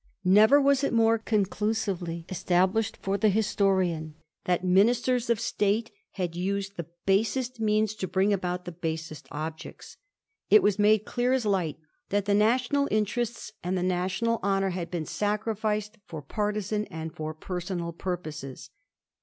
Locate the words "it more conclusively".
0.83-2.25